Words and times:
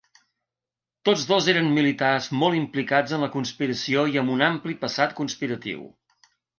Tots 1.09 1.25
dos 1.31 1.49
eren 1.53 1.69
militars 1.75 2.31
molt 2.41 2.59
implicats 2.61 3.15
en 3.19 3.23
la 3.27 3.31
conspiració 3.39 4.09
i 4.17 4.21
amb 4.25 4.37
un 4.41 4.45
ampli 4.51 4.79
passat 4.85 5.19
conspiratiu. 5.25 5.91